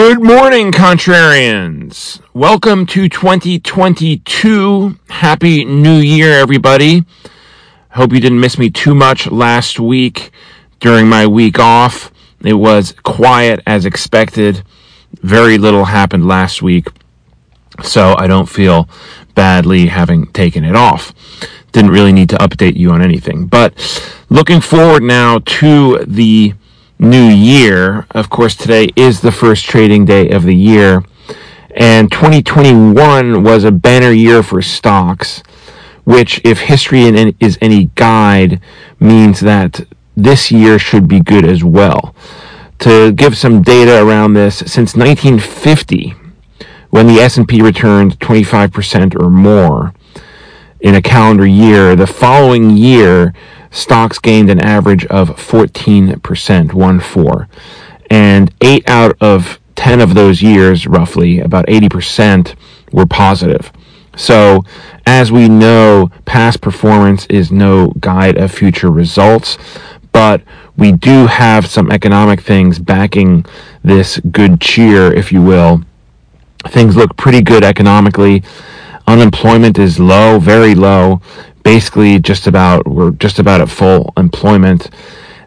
[0.00, 2.20] Good morning, contrarians.
[2.32, 4.96] Welcome to 2022.
[5.08, 7.04] Happy New Year, everybody.
[7.90, 10.30] Hope you didn't miss me too much last week
[10.78, 12.12] during my week off.
[12.44, 14.62] It was quiet as expected.
[15.14, 16.86] Very little happened last week,
[17.82, 18.88] so I don't feel
[19.34, 21.12] badly having taken it off.
[21.72, 23.48] Didn't really need to update you on anything.
[23.48, 23.74] But
[24.30, 26.54] looking forward now to the
[26.98, 28.06] new year.
[28.10, 31.04] Of course, today is the first trading day of the year,
[31.74, 35.42] and 2021 was a banner year for stocks,
[36.04, 37.02] which, if history
[37.40, 38.60] is any guide,
[38.98, 42.14] means that this year should be good as well.
[42.80, 46.14] To give some data around this, since 1950,
[46.90, 49.92] when the S&P returned 25% or more
[50.80, 53.32] in a calendar year, the following year
[53.70, 57.48] stocks gained an average of 14%, 1 4.
[58.10, 62.54] And 8 out of 10 of those years, roughly, about 80%,
[62.92, 63.70] were positive.
[64.16, 64.64] So,
[65.06, 69.56] as we know, past performance is no guide of future results,
[70.10, 70.42] but
[70.76, 73.44] we do have some economic things backing
[73.84, 75.82] this good cheer, if you will.
[76.66, 78.42] Things look pretty good economically.
[79.08, 81.22] Unemployment is low, very low
[81.62, 84.90] basically just about we're just about at full employment.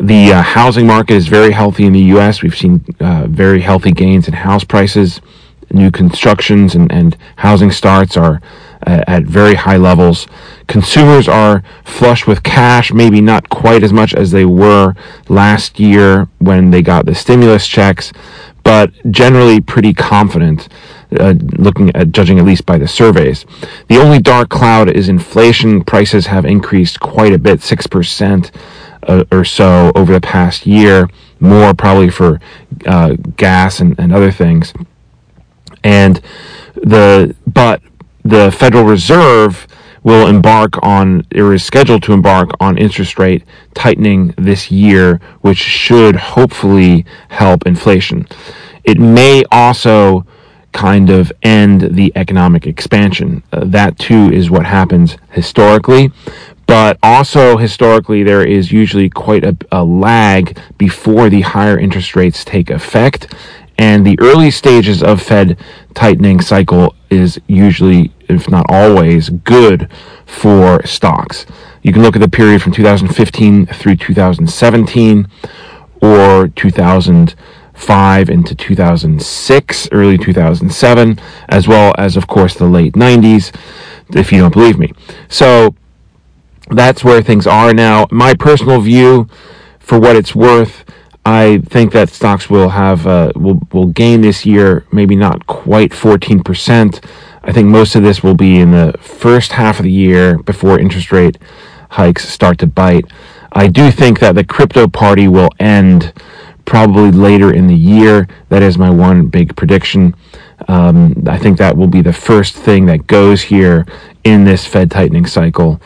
[0.00, 2.42] The uh, housing market is very healthy in the U.S.
[2.42, 5.20] We've seen uh, very healthy gains in house prices.
[5.70, 8.40] New constructions and, and housing starts are
[8.88, 10.26] uh, at very high levels.
[10.66, 14.94] Consumers are flush with cash, maybe not quite as much as they were
[15.28, 18.12] last year when they got the stimulus checks,
[18.64, 20.68] but generally pretty confident
[21.18, 23.44] uh, looking at judging at least by the surveys.
[23.88, 25.84] The only dark cloud is inflation.
[25.84, 28.50] Prices have increased quite a bit, 6%
[29.06, 31.08] uh, or so over the past year,
[31.40, 32.40] more probably for
[32.86, 34.72] uh, gas and, and other things.
[35.82, 36.20] And
[36.74, 37.82] the, but
[38.24, 39.66] the Federal Reserve
[40.02, 43.42] will embark on, or is scheduled to embark on interest rate
[43.72, 48.26] tightening this year, which should hopefully help inflation.
[48.84, 50.26] It may also
[50.74, 53.42] kind of end the economic expansion.
[53.52, 56.12] Uh, that too is what happens historically.
[56.66, 62.44] But also historically, there is usually quite a, a lag before the higher interest rates
[62.44, 63.34] take effect.
[63.78, 65.58] And the early stages of Fed
[65.94, 69.88] tightening cycle is usually, if not always, good
[70.26, 71.46] for stocks.
[71.82, 75.28] You can look at the period from 2015 through 2017
[76.00, 77.34] or 2000
[77.74, 81.18] 5 into 2006, early 2007,
[81.48, 83.54] as well as, of course, the late 90s,
[84.14, 84.92] if you don't believe me.
[85.28, 85.74] So
[86.70, 88.06] that's where things are now.
[88.10, 89.28] My personal view,
[89.78, 90.84] for what it's worth,
[91.26, 95.92] I think that stocks will have uh, will will gain this year, maybe not quite
[95.92, 97.02] 14%.
[97.42, 100.78] I think most of this will be in the first half of the year before
[100.78, 101.38] interest rate
[101.90, 103.06] hikes start to bite.
[103.52, 106.12] I do think that the crypto party will end
[106.64, 108.28] probably later in the year.
[108.48, 110.14] That is my one big prediction.
[110.68, 113.86] Um, I think that will be the first thing that goes here
[114.24, 115.80] in this Fed tightening cycle.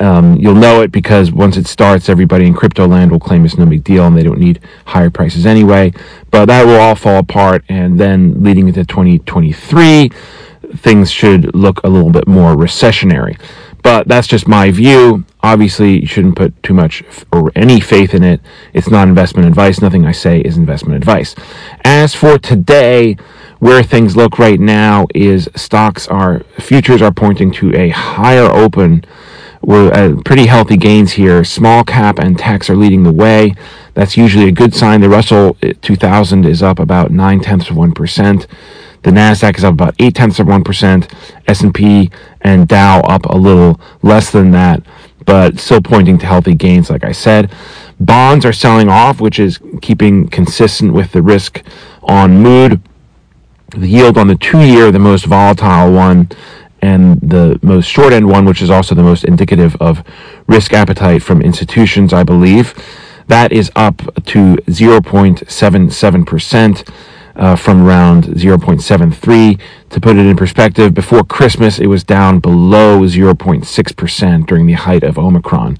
[0.00, 3.56] Um, you'll know it because once it starts, everybody in crypto land will claim it's
[3.56, 5.92] no big deal and they don't need higher prices anyway.
[6.30, 10.10] But that will all fall apart, and then leading into 2023,
[10.76, 13.40] things should look a little bit more recessionary.
[13.82, 15.24] But that's just my view.
[15.46, 18.40] Obviously, you shouldn't put too much or any faith in it.
[18.72, 19.80] It's not investment advice.
[19.80, 21.36] Nothing I say is investment advice.
[21.84, 23.16] As for today,
[23.60, 29.04] where things look right now is stocks are futures are pointing to a higher open.
[29.62, 31.44] We're at pretty healthy gains here.
[31.44, 33.54] Small cap and techs are leading the way.
[33.94, 35.00] That's usually a good sign.
[35.00, 38.48] The Russell eh, 2000 is up about nine tenths of one percent.
[39.04, 41.06] The Nasdaq is up about eight tenths of one percent.
[41.46, 44.82] S&P and Dow up a little less than that
[45.26, 47.52] but still pointing to healthy gains, like I said.
[48.00, 51.62] Bonds are selling off, which is keeping consistent with the risk
[52.02, 52.80] on mood.
[53.70, 56.30] The yield on the two year, the most volatile one,
[56.80, 60.04] and the most short end one, which is also the most indicative of
[60.46, 62.74] risk appetite from institutions, I believe,
[63.26, 63.96] that is up
[64.26, 66.88] to 0.77%
[67.36, 69.60] uh, from around 0.73.
[69.90, 75.04] To put it in perspective, before Christmas, it was down below 0.6% during the height
[75.04, 75.76] of Omicron.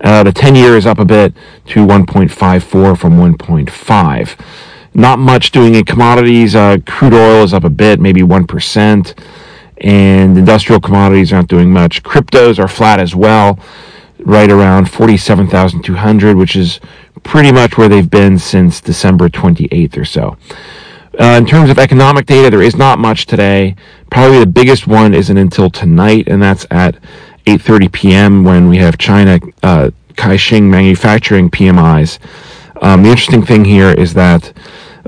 [0.00, 1.32] Uh, the 10 year is up a bit
[1.66, 4.40] to 1.54 from 1.5.
[4.94, 6.54] Not much doing in commodities.
[6.54, 9.18] Uh, crude oil is up a bit, maybe 1%.
[9.78, 12.02] And industrial commodities aren't doing much.
[12.02, 13.58] Cryptos are flat as well,
[14.18, 16.78] right around 47,200, which is
[17.22, 20.36] pretty much where they've been since December 28th or so.
[21.18, 23.76] Uh, in terms of economic data, there is not much today.
[24.10, 26.96] Probably the biggest one isn't until tonight, and that's at
[27.46, 28.44] 8:30 p.m.
[28.44, 32.18] when we have China uh, Caixin manufacturing PMIs.
[32.80, 34.52] Um, the interesting thing here is that,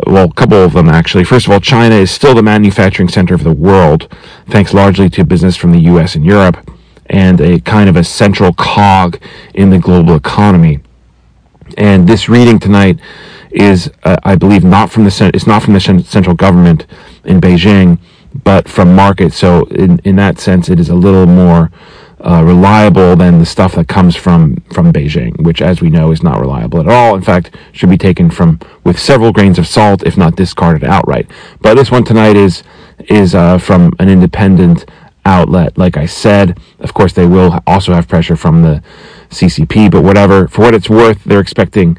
[0.07, 1.25] well, a couple of them actually.
[1.25, 4.09] First of all, China is still the manufacturing center of the world,
[4.49, 6.15] thanks largely to business from the U.S.
[6.15, 6.71] and Europe,
[7.07, 9.19] and a kind of a central cog
[9.55, 10.81] in the global economy.
[11.79, 13.01] And this reading tonight
[13.55, 16.87] is, uh, I believe, not from the it's not from the central government
[17.25, 17.99] in Beijing,
[18.43, 19.37] but from markets.
[19.37, 21.71] So in in that sense, it is a little more
[22.21, 26.23] uh, reliable than the stuff that comes from from Beijing, which, as we know, is
[26.23, 27.15] not reliable at all.
[27.15, 31.31] In fact, should be taken from with several grains of salt, if not discarded outright.
[31.61, 32.63] But this one tonight is
[33.09, 34.85] is uh, from an independent
[35.25, 35.79] outlet.
[35.79, 38.83] Like I said, of course, they will also have pressure from the
[39.31, 40.49] CCP, but whatever.
[40.49, 41.97] For what it's worth, they're expecting.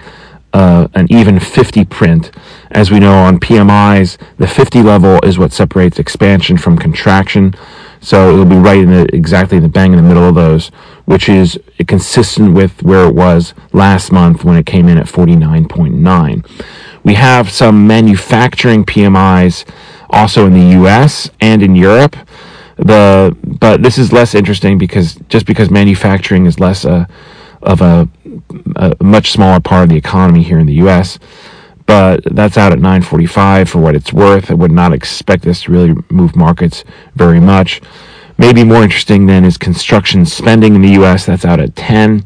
[0.56, 2.31] Uh, an even 50 print.
[2.72, 7.54] As we know on PMIs, the 50 level is what separates expansion from contraction.
[8.00, 10.69] So it'll be right in the, exactly in the bang in the middle of those,
[11.04, 11.60] which is
[11.90, 16.50] consistent with where it was last month when it came in at 49.9.
[17.04, 19.66] We have some manufacturing PMIs
[20.10, 22.16] also in the US and in Europe.
[22.78, 27.10] The but this is less interesting because just because manufacturing is less a,
[27.62, 28.07] of a,
[28.75, 31.19] a much smaller part of the economy here in the US
[31.85, 34.49] but that's out at 945 for what it's worth.
[34.49, 36.83] I would not expect this to really move markets
[37.15, 37.81] very much.
[38.37, 41.25] Maybe more interesting then is construction spending in the U.S.
[41.25, 42.25] That's out at 10,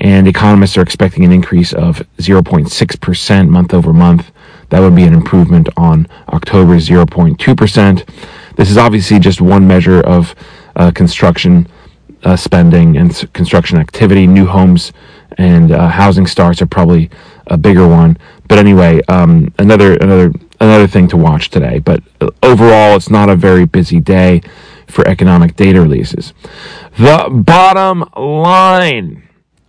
[0.00, 4.32] and economists are expecting an increase of 0.6% month over month.
[4.70, 8.08] That would be an improvement on October's 0.2%.
[8.56, 10.34] This is obviously just one measure of
[10.76, 11.68] uh, construction
[12.24, 14.26] uh, spending and construction activity.
[14.26, 14.92] New homes
[15.36, 17.10] and uh, housing starts are probably
[17.46, 18.16] a bigger one.
[18.48, 21.78] But anyway, um, another another another thing to watch today.
[21.78, 24.42] But uh, overall, it's not a very busy day
[24.86, 26.32] for economic data releases.
[26.98, 29.28] The bottom line: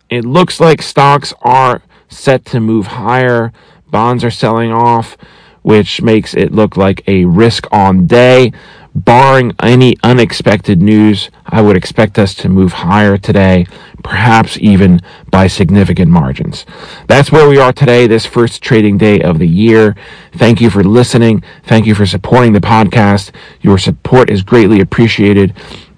[0.10, 3.52] it looks like stocks are set to move higher.
[3.88, 5.18] Bonds are selling off,
[5.62, 8.52] which makes it look like a risk on day.
[8.96, 13.68] Barring any unexpected news, I would expect us to move higher today,
[14.04, 15.00] perhaps even
[15.30, 16.66] by significant margins.
[17.08, 19.96] That's where we are today, this first trading day of the year.
[20.34, 21.44] Thank you for listening.
[21.66, 23.32] Thank you for supporting the podcast.
[23.62, 25.54] Your support is greatly appreciated,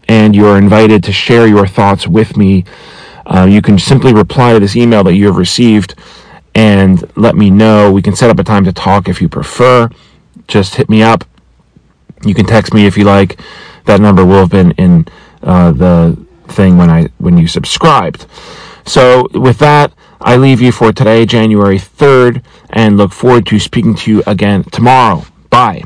[0.10, 2.66] and you are invited to share your thoughts with me.
[3.26, 5.96] Uh, you can simply reply to this email that you have received
[6.54, 7.90] and let me know.
[7.90, 9.90] We can set up a time to talk if you prefer.
[10.48, 11.24] Just hit me up
[12.24, 13.40] you can text me if you like.
[13.86, 15.08] That number will have been in
[15.42, 18.26] uh, the thing when I when you subscribed.
[18.86, 23.96] So with that, I leave you for today, January 3rd, and look forward to speaking
[23.96, 25.26] to you again tomorrow.
[25.50, 25.84] Bye.